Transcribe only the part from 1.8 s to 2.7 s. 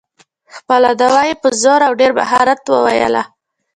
او ډېر مهارت